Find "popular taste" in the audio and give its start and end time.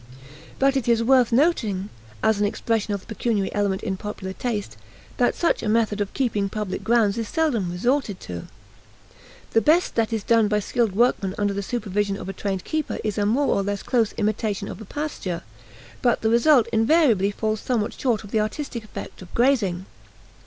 3.97-4.75